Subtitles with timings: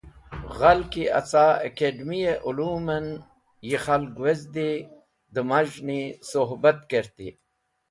[0.57, 3.07] Ghal ki aca Akademi-e ulum en
[3.67, 4.71] yi khalg wezdi
[5.33, 7.29] dẽ maz̃h’ni suhbat kerti.